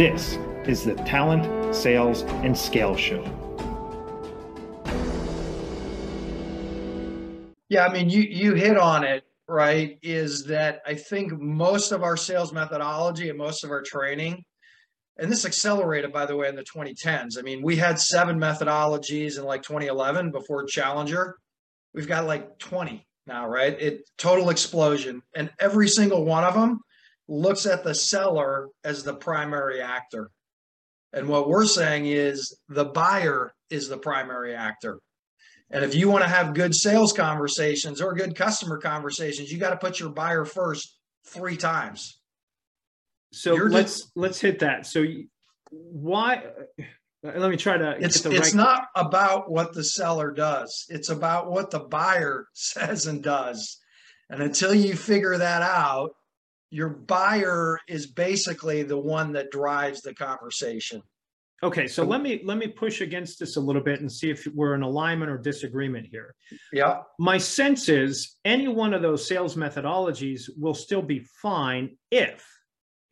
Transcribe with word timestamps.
This 0.00 0.38
is 0.66 0.82
the 0.82 0.94
Talent, 0.94 1.74
Sales, 1.76 2.22
and 2.22 2.56
Scale 2.56 2.96
Show. 2.96 3.22
Yeah, 7.68 7.84
I 7.84 7.92
mean, 7.92 8.08
you 8.08 8.22
you 8.22 8.54
hit 8.54 8.78
on 8.78 9.04
it, 9.04 9.24
right? 9.46 9.98
Is 10.02 10.46
that 10.46 10.80
I 10.86 10.94
think 10.94 11.38
most 11.38 11.92
of 11.92 12.02
our 12.02 12.16
sales 12.16 12.50
methodology 12.50 13.28
and 13.28 13.36
most 13.36 13.62
of 13.62 13.70
our 13.70 13.82
training, 13.82 14.42
and 15.18 15.30
this 15.30 15.44
accelerated 15.44 16.14
by 16.14 16.24
the 16.24 16.34
way 16.34 16.48
in 16.48 16.56
the 16.56 16.64
2010s. 16.64 17.38
I 17.38 17.42
mean, 17.42 17.60
we 17.60 17.76
had 17.76 18.00
seven 18.00 18.40
methodologies 18.40 19.36
in 19.36 19.44
like 19.44 19.60
2011 19.60 20.30
before 20.30 20.64
Challenger. 20.64 21.36
We've 21.92 22.08
got 22.08 22.24
like 22.24 22.58
20 22.58 23.06
now, 23.26 23.50
right? 23.50 23.78
It 23.78 24.08
total 24.16 24.48
explosion, 24.48 25.20
and 25.36 25.50
every 25.60 25.88
single 25.88 26.24
one 26.24 26.44
of 26.44 26.54
them 26.54 26.80
looks 27.30 27.64
at 27.64 27.84
the 27.84 27.94
seller 27.94 28.68
as 28.84 29.04
the 29.04 29.14
primary 29.14 29.80
actor. 29.80 30.30
And 31.12 31.28
what 31.28 31.48
we're 31.48 31.66
saying 31.66 32.06
is 32.06 32.58
the 32.68 32.84
buyer 32.84 33.52
is 33.70 33.88
the 33.88 33.96
primary 33.96 34.54
actor. 34.54 34.98
And 35.70 35.84
if 35.84 35.94
you 35.94 36.10
want 36.10 36.24
to 36.24 36.28
have 36.28 36.54
good 36.54 36.74
sales 36.74 37.12
conversations 37.12 38.00
or 38.00 38.14
good 38.14 38.34
customer 38.34 38.78
conversations, 38.78 39.50
you 39.50 39.58
got 39.58 39.70
to 39.70 39.76
put 39.76 40.00
your 40.00 40.10
buyer 40.10 40.44
first 40.44 40.98
three 41.26 41.56
times. 41.56 42.18
So 43.32 43.54
You're 43.54 43.70
let's 43.70 44.00
just, 44.00 44.12
let's 44.16 44.40
hit 44.40 44.58
that. 44.58 44.86
So 44.86 45.04
why 45.70 46.42
let 47.22 47.48
me 47.50 47.56
try 47.56 47.78
to 47.78 47.96
it's 48.00 48.24
it's 48.26 48.26
right... 48.26 48.54
not 48.54 48.88
about 48.96 49.48
what 49.48 49.72
the 49.72 49.84
seller 49.84 50.32
does. 50.32 50.86
It's 50.88 51.10
about 51.10 51.48
what 51.48 51.70
the 51.70 51.78
buyer 51.78 52.48
says 52.54 53.06
and 53.06 53.22
does. 53.22 53.78
And 54.28 54.42
until 54.42 54.74
you 54.74 54.96
figure 54.96 55.38
that 55.38 55.62
out, 55.62 56.10
your 56.70 56.88
buyer 56.88 57.78
is 57.88 58.06
basically 58.06 58.82
the 58.82 58.98
one 58.98 59.32
that 59.32 59.50
drives 59.50 60.00
the 60.02 60.14
conversation. 60.14 61.02
Okay, 61.62 61.86
so 61.86 62.04
let 62.04 62.22
me 62.22 62.40
let 62.42 62.56
me 62.56 62.68
push 62.68 63.02
against 63.02 63.38
this 63.38 63.56
a 63.56 63.60
little 63.60 63.82
bit 63.82 64.00
and 64.00 64.10
see 64.10 64.30
if 64.30 64.46
we're 64.54 64.74
in 64.74 64.82
alignment 64.82 65.30
or 65.30 65.36
disagreement 65.36 66.06
here. 66.10 66.34
Yeah. 66.72 67.02
My 67.18 67.36
sense 67.36 67.90
is 67.90 68.36
any 68.46 68.66
one 68.66 68.94
of 68.94 69.02
those 69.02 69.28
sales 69.28 69.56
methodologies 69.56 70.48
will 70.58 70.72
still 70.72 71.02
be 71.02 71.26
fine 71.42 71.98
if, 72.10 72.46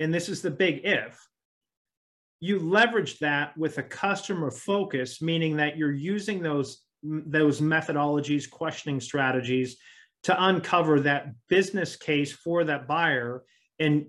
and 0.00 0.14
this 0.14 0.30
is 0.30 0.40
the 0.40 0.50
big 0.50 0.80
if, 0.84 1.20
you 2.40 2.58
leverage 2.58 3.18
that 3.18 3.54
with 3.58 3.76
a 3.76 3.82
customer 3.82 4.50
focus, 4.50 5.20
meaning 5.20 5.56
that 5.58 5.76
you're 5.76 5.92
using 5.92 6.42
those 6.42 6.84
those 7.02 7.60
methodologies, 7.60 8.48
questioning 8.48 8.98
strategies 8.98 9.76
to 10.24 10.44
uncover 10.44 11.00
that 11.00 11.28
business 11.48 11.96
case 11.96 12.32
for 12.32 12.64
that 12.64 12.86
buyer 12.86 13.42
and 13.78 14.06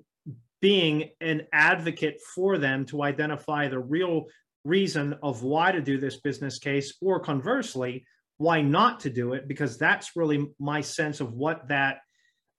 being 0.62 1.10
an 1.22 1.44
advocate 1.54 2.20
for 2.36 2.58
them 2.58 2.86
to 2.86 3.04
identify 3.04 3.68
the 3.68 3.80
real 3.80 4.26
reason 4.66 5.16
of 5.24 5.44
why 5.44 5.72
to 5.72 5.82
do 5.82 5.98
this 5.98 6.20
business 6.20 6.60
case 6.60 6.98
or 7.02 7.20
conversely 7.20 8.04
why 8.38 8.62
not 8.62 9.02
to 9.02 9.10
do 9.10 9.34
it 9.34 9.48
because 9.48 9.78
that's 9.78 10.16
really 10.16 10.48
my 10.60 10.82
sense 10.82 11.20
of 11.20 11.34
what 11.34 11.68
that 11.68 11.98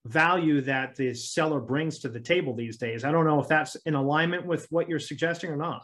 value 0.07 0.61
that 0.63 0.95
the 0.97 1.13
seller 1.15 1.61
brings 1.61 1.99
to 1.99 2.09
the 2.09 2.21
table 2.21 2.55
these 2.55 2.79
days. 2.79 3.05
I 3.05 3.13
don't 3.13 3.27
know 3.27 3.41
if 3.41 3.49
that's 3.49 3.77
in 3.85 3.95
alignment 3.95 4.47
with 4.47 4.67
what 4.71 4.89
you're 4.89 4.99
suggesting 4.99 5.51
or 5.51 5.57
not. 5.57 5.83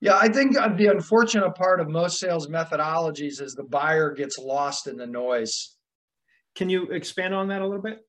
Yeah 0.00 0.16
i 0.16 0.28
think 0.28 0.56
uh, 0.56 0.68
the 0.68 0.86
unfortunate 0.86 1.54
part 1.56 1.80
of 1.80 1.88
most 1.88 2.20
sales 2.20 2.46
methodologies 2.46 3.40
is 3.40 3.54
the 3.54 3.64
buyer 3.64 4.12
gets 4.12 4.38
lost 4.38 4.86
in 4.86 4.96
the 4.96 5.06
noise 5.06 5.76
can 6.58 6.68
you 6.68 6.82
expand 6.90 7.34
on 7.34 7.48
that 7.48 7.62
a 7.62 7.66
little 7.66 7.82
bit 7.82 8.04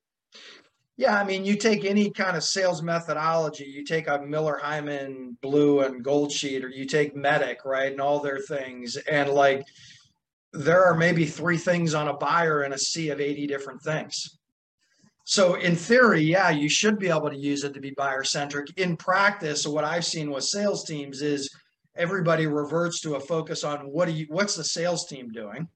yeah, 1.00 1.18
I 1.18 1.24
mean, 1.24 1.46
you 1.46 1.56
take 1.56 1.86
any 1.86 2.10
kind 2.10 2.36
of 2.36 2.44
sales 2.44 2.82
methodology, 2.82 3.64
you 3.64 3.86
take 3.86 4.06
a 4.06 4.20
Miller 4.20 4.60
Heiman 4.62 5.40
blue 5.40 5.80
and 5.80 6.04
gold 6.04 6.30
sheet, 6.30 6.62
or 6.62 6.68
you 6.68 6.84
take 6.84 7.16
MEDDIC, 7.16 7.64
right, 7.64 7.90
and 7.90 8.02
all 8.02 8.20
their 8.20 8.38
things. 8.38 8.98
And 8.98 9.30
like, 9.30 9.64
there 10.52 10.84
are 10.84 10.94
maybe 10.94 11.24
three 11.24 11.56
things 11.56 11.94
on 11.94 12.08
a 12.08 12.12
buyer 12.12 12.64
in 12.64 12.74
a 12.74 12.78
sea 12.78 13.08
of 13.08 13.18
80 13.18 13.46
different 13.46 13.80
things. 13.80 14.38
So, 15.24 15.54
in 15.54 15.74
theory, 15.74 16.20
yeah, 16.20 16.50
you 16.50 16.68
should 16.68 16.98
be 16.98 17.08
able 17.08 17.30
to 17.30 17.38
use 17.38 17.64
it 17.64 17.72
to 17.72 17.80
be 17.80 17.92
buyer 17.92 18.22
centric. 18.22 18.66
In 18.76 18.94
practice, 18.94 19.66
what 19.66 19.84
I've 19.84 20.04
seen 20.04 20.30
with 20.30 20.44
sales 20.44 20.84
teams 20.84 21.22
is 21.22 21.48
everybody 21.96 22.46
reverts 22.46 23.00
to 23.00 23.14
a 23.14 23.20
focus 23.20 23.64
on 23.64 23.90
what 23.90 24.04
do 24.04 24.12
you, 24.12 24.26
what's 24.28 24.54
the 24.54 24.64
sales 24.64 25.06
team 25.06 25.32
doing? 25.32 25.66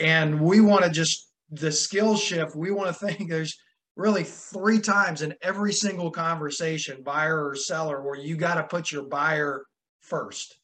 And 0.00 0.40
we 0.40 0.60
want 0.60 0.84
to 0.84 0.90
just, 0.90 1.30
the 1.50 1.70
skill 1.70 2.16
shift, 2.16 2.56
we 2.56 2.70
want 2.70 2.88
to 2.88 3.06
think 3.06 3.28
there's, 3.30 3.56
really 3.96 4.24
three 4.24 4.80
times 4.80 5.20
in 5.20 5.34
every 5.42 5.72
single 5.72 6.10
conversation, 6.10 7.02
buyer 7.02 7.46
or 7.46 7.54
seller, 7.54 8.00
where 8.02 8.16
you 8.16 8.34
got 8.34 8.54
to 8.54 8.62
put 8.62 8.90
your 8.90 9.02
buyer 9.02 9.66
first. 10.00 10.58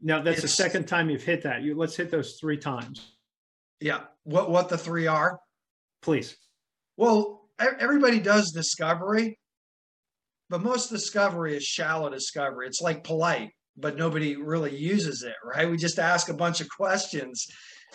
Now 0.00 0.22
that's 0.22 0.38
it's, 0.38 0.42
the 0.42 0.48
second 0.48 0.86
time 0.86 1.10
you've 1.10 1.24
hit 1.24 1.42
that. 1.42 1.62
You 1.62 1.74
let's 1.74 1.96
hit 1.96 2.10
those 2.10 2.38
three 2.40 2.56
times. 2.56 3.16
Yeah. 3.80 4.04
What 4.24 4.50
what 4.50 4.70
the 4.70 4.78
three 4.78 5.06
are? 5.06 5.40
Please. 6.00 6.36
Well, 6.96 7.50
everybody 7.58 8.18
does 8.18 8.52
discovery, 8.52 9.38
but 10.48 10.62
most 10.62 10.88
discovery 10.88 11.54
is 11.56 11.64
shallow 11.64 12.08
discovery. 12.08 12.66
It's 12.66 12.80
like 12.80 13.04
polite, 13.04 13.50
but 13.76 13.96
nobody 13.96 14.36
really 14.36 14.76
uses 14.76 15.22
it, 15.22 15.34
right? 15.44 15.70
We 15.70 15.76
just 15.76 15.98
ask 15.98 16.28
a 16.28 16.34
bunch 16.34 16.60
of 16.60 16.68
questions. 16.68 17.46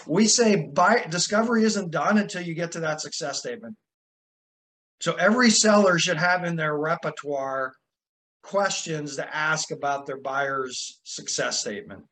We 0.05 0.27
say 0.27 0.67
buy 0.73 1.05
discovery 1.09 1.63
isn't 1.63 1.91
done 1.91 2.17
until 2.17 2.41
you 2.41 2.53
get 2.53 2.71
to 2.73 2.79
that 2.81 3.01
success 3.01 3.39
statement. 3.39 3.75
So 4.99 5.13
every 5.13 5.49
seller 5.49 5.99
should 5.99 6.17
have 6.17 6.43
in 6.43 6.55
their 6.55 6.75
repertoire 6.75 7.73
questions 8.43 9.17
to 9.17 9.35
ask 9.35 9.71
about 9.71 10.05
their 10.05 10.19
buyer's 10.19 10.99
success 11.03 11.59
statement. 11.59 12.03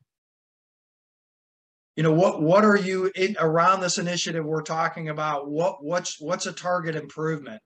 You 1.96 2.03
know 2.03 2.12
what 2.12 2.42
what 2.42 2.66
are 2.66 2.78
you 2.78 3.09
in, 3.16 3.38
around 3.40 3.80
this 3.80 3.97
initiative 3.97 4.46
we're 4.46 4.62
talking 4.62 5.08
about 5.08 5.50
what 5.50 5.82
what's 5.82 6.20
what's 6.20 6.46
a 6.46 6.52
target 6.52 6.96
improvement? 6.96 7.62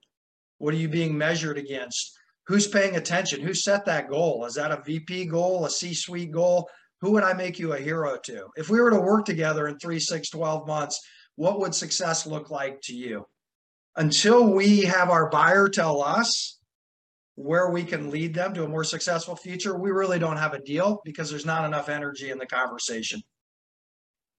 What 0.58 0.72
are 0.72 0.76
you 0.76 0.88
being 0.88 1.18
measured 1.18 1.58
against? 1.58 2.16
Who's 2.50 2.66
paying 2.66 2.96
attention? 2.96 3.40
Who 3.40 3.54
set 3.54 3.84
that 3.86 4.10
goal? 4.10 4.44
Is 4.44 4.54
that 4.54 4.72
a 4.72 4.82
VP 4.84 5.26
goal, 5.26 5.64
a 5.64 5.70
C-suite 5.70 6.32
goal? 6.32 6.68
Who 7.00 7.12
would 7.12 7.22
I 7.22 7.32
make 7.32 7.58
you 7.58 7.72
a 7.72 7.78
hero 7.78 8.18
to? 8.24 8.48
If 8.56 8.68
we 8.68 8.80
were 8.80 8.90
to 8.90 9.00
work 9.00 9.24
together 9.24 9.68
in 9.68 9.78
3 9.78 9.98
6 9.98 10.28
12 10.28 10.66
months, 10.66 11.00
what 11.36 11.60
would 11.60 11.74
success 11.74 12.26
look 12.26 12.50
like 12.50 12.80
to 12.82 12.94
you? 12.94 13.24
until 13.96 14.52
we 14.52 14.82
have 14.82 15.10
our 15.10 15.28
buyer 15.28 15.68
tell 15.68 16.02
us 16.02 16.58
where 17.34 17.70
we 17.70 17.84
can 17.84 18.10
lead 18.10 18.34
them 18.34 18.52
to 18.54 18.64
a 18.64 18.68
more 18.68 18.84
successful 18.84 19.34
future, 19.34 19.78
we 19.78 19.90
really 19.90 20.18
don't 20.18 20.36
have 20.36 20.54
a 20.54 20.62
deal 20.62 21.00
because 21.04 21.30
there's 21.30 21.46
not 21.46 21.64
enough 21.64 21.88
energy 21.88 22.30
in 22.30 22.38
the 22.38 22.46
conversation. 22.46 23.20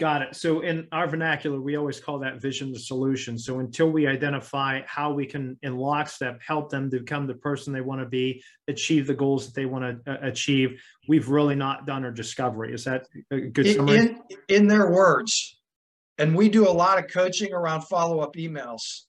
Got 0.02 0.24
it. 0.24 0.36
So 0.36 0.62
in 0.62 0.88
our 0.92 1.08
vernacular, 1.08 1.62
we 1.62 1.76
always 1.76 2.00
call 2.00 2.18
that 2.20 2.42
vision 2.42 2.74
the 2.74 2.80
solution. 2.80 3.38
So 3.38 3.60
until 3.60 3.92
we 3.92 4.08
identify 4.08 4.82
how 4.88 5.14
we 5.14 5.28
can, 5.28 5.60
in 5.62 5.78
lockstep, 5.78 6.42
help 6.42 6.72
them 6.72 6.90
to 6.90 7.00
become 7.00 7.28
the 7.28 7.36
person 7.36 7.72
they 7.72 7.82
want 7.82 8.02
to 8.02 8.08
be, 8.08 8.44
achieve 8.68 9.06
the 9.06 9.14
goals 9.14 9.46
that 9.46 9.54
they 9.54 9.66
want 9.66 10.04
to 10.04 10.12
uh, 10.12 10.18
achieve, 10.28 10.82
we've 11.08 11.30
really 11.30 11.54
not 11.54 11.86
done 11.86 12.04
our 12.04 12.12
discovery. 12.12 12.74
Is 12.74 12.84
that 12.86 13.06
a 13.30 13.42
good 13.42 13.76
summary? 13.76 13.98
In, 13.98 14.22
in 14.48 14.68
their 14.68 14.90
words, 14.90 15.60
and 16.18 16.36
we 16.36 16.50
do 16.50 16.68
a 16.68 16.72
lot 16.72 16.98
of 16.98 17.08
coaching 17.12 17.54
around 17.54 17.82
follow 17.82 18.22
up 18.22 18.36
emails 18.36 19.04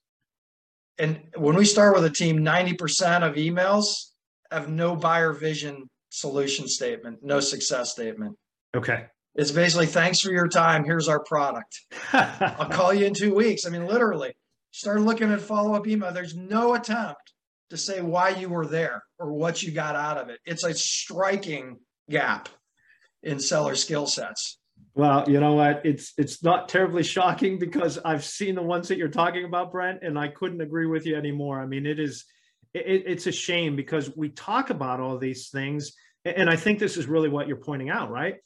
and 0.99 1.21
when 1.37 1.57
we 1.57 1.65
start 1.65 1.95
with 1.95 2.05
a 2.05 2.11
team, 2.11 2.39
90% 2.39 3.29
of 3.29 3.35
emails 3.37 4.11
have 4.51 4.69
no 4.69 4.95
buyer 4.95 5.33
vision 5.33 5.89
solution 6.11 6.69
statement, 6.69 7.19
no 7.23 7.41
success 7.41 7.91
statement. 7.91 8.37
Okay. 8.77 9.07
It's 9.35 9.51
basically 9.51 9.87
thanks 9.87 10.21
for 10.21 10.31
your 10.31 10.49
time. 10.49 10.85
Here's 10.85 11.09
our 11.09 11.23
product. 11.23 11.81
I'll 12.13 12.69
call 12.69 12.93
you 12.93 13.07
in 13.07 13.15
two 13.15 13.35
weeks. 13.35 13.67
I 13.67 13.71
mean, 13.71 13.87
literally, 13.87 14.33
start 14.73 15.01
looking 15.01 15.33
at 15.33 15.41
follow 15.41 15.75
up 15.75 15.87
email. 15.87 16.13
There's 16.13 16.37
no 16.37 16.75
attempt 16.75 17.33
to 17.71 17.79
say 17.79 18.03
why 18.03 18.31
you 18.31 18.51
were 18.51 18.67
there 18.67 19.03
or 19.19 19.33
what 19.33 19.63
you 19.63 19.73
got 19.73 19.97
out 19.97 20.19
of 20.19 20.29
it. 20.29 20.39
It's 20.45 20.65
a 20.65 20.75
striking 20.75 21.79
gap 22.11 22.51
in 23.23 23.41
seller 23.41 23.75
skill 23.75 24.07
sets. 24.07 24.59
Well, 24.95 25.29
you 25.31 25.41
know 25.41 25.55
what? 25.55 25.87
It's 25.87 26.13
it's 26.19 26.43
not 26.43 26.69
terribly 26.69 27.03
shocking 27.03 27.59
because 27.59 27.99
I've 28.05 28.25
seen 28.25 28.55
the 28.55 28.63
ones 28.63 28.89
that 28.89 28.99
you're 28.99 29.09
talking 29.09 29.45
about, 29.45 29.73
Brent, 29.73 30.01
and 30.03 30.19
I 30.19 30.29
couldn't 30.29 30.61
agree 30.61 30.87
with 30.87 31.07
you 31.07 31.17
anymore. 31.17 31.63
I 31.63 31.67
mean, 31.67 31.87
it 31.87 31.99
is 31.99 32.27
it, 32.75 33.05
it's 33.07 33.27
a 33.27 33.33
shame 33.33 33.77
because 33.77 34.15
we 34.15 34.29
talk 34.29 34.69
about 34.69 35.01
all 35.01 35.17
these 35.17 35.49
things, 35.49 35.93
and 36.27 36.51
I 36.51 36.57
think 36.57 36.79
this 36.79 36.99
is 36.99 37.07
really 37.07 37.31
what 37.31 37.49
you're 37.49 37.57
pointing 37.57 37.89
out, 37.89 38.11
right? 38.11 38.35